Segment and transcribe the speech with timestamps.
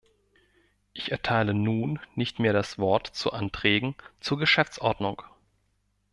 [0.93, 5.21] Ich erteile nun nicht mehr das Wort zu Anträgen zur Geschäftsordnung.